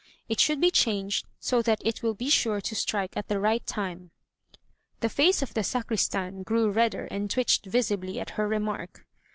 It 0.27 0.39
should 0.39 0.59
be 0.59 0.71
changed 0.71 1.27
so 1.39 1.61
that 1.61 1.79
it 1.85 2.01
will 2.01 2.15
be 2.15 2.31
sure 2.31 2.59
to 2.59 2.73
strike 2.73 3.15
at 3.15 3.27
the 3.27 3.39
right 3.39 3.63
time." 3.67 4.09
The 4.99 5.09
face 5.09 5.43
of 5.43 5.53
the 5.53 5.63
sacristan 5.63 6.41
grew 6.41 6.71
redder 6.71 7.05
and 7.11 7.29
twitched 7.29 7.67
visibly 7.67 8.19
at 8.19 8.31
her 8.31 8.47
remark. 8.47 9.05